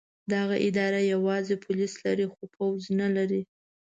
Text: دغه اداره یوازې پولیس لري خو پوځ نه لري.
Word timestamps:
دغه 0.33 0.55
اداره 0.67 0.99
یوازې 1.13 1.55
پولیس 1.63 1.93
لري 2.05 2.25
خو 2.33 2.43
پوځ 2.55 2.81
نه 2.99 3.07
لري. 3.15 3.41